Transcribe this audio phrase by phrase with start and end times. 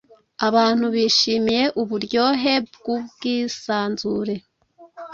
[0.47, 4.35] Abantu bishimiye uburyohe bwubwisanzure.